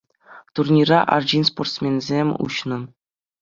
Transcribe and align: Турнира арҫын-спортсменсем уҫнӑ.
Турнира 0.59 1.01
арҫын-спортсменсем 1.17 2.33
уҫнӑ. 2.47 2.81